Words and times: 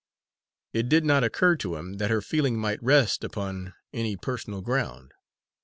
It 0.73 0.89
did 0.89 1.05
not 1.05 1.23
occur 1.23 1.55
to 1.57 1.75
him 1.75 1.97
that 1.97 2.09
her 2.09 2.23
feeling 2.23 2.57
might 2.57 2.81
rest 2.81 3.23
upon 3.23 3.75
any 3.93 4.17
personal 4.17 4.61
ground. 4.63 5.13